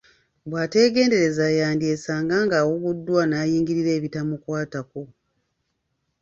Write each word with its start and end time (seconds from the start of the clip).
Bw’ateegendereza 0.49 1.45
y’andyesanga 1.59 2.35
ng'awuguddwa 2.45 3.21
n’ayingirira 3.27 3.91
ebitamukwatako. 3.97 5.01